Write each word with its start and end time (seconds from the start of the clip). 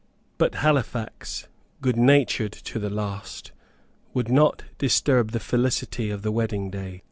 But 0.39 0.55
Halifax, 0.55 1.47
good 1.79 1.95
natured 1.95 2.53
to 2.53 2.79
the 2.79 2.89
last, 2.89 3.51
would 4.15 4.29
not 4.31 4.63
disturb 4.79 5.29
the 5.29 5.39
felicity 5.39 6.09
of 6.09 6.23
the 6.23 6.31
wedding 6.31 6.71
day. 6.71 6.99